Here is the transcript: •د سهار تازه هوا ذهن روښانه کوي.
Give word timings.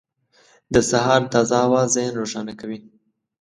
•د 0.73 0.75
سهار 0.91 1.21
تازه 1.33 1.55
هوا 1.65 1.81
ذهن 1.95 2.13
روښانه 2.21 2.53
کوي. 2.59 2.79